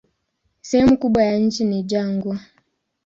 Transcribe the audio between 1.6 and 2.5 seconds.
ni jangwa.